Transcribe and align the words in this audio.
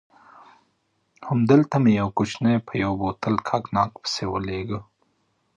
هملته 1.27 1.75
مې 1.83 1.91
یو 2.01 2.09
کوچنی 2.17 2.55
په 2.67 2.73
یو 2.83 2.91
بوتل 3.01 3.35
کاګناک 3.47 3.91
پسې 4.01 4.23
ولېږه. 4.31 4.79